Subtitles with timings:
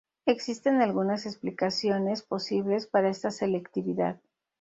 [0.25, 4.19] Existen algunas explicaciones posibles para esta selectividad.